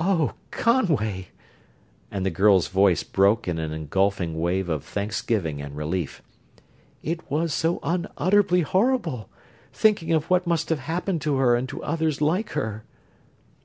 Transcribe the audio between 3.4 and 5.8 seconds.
in an engulfing wave of thanksgiving and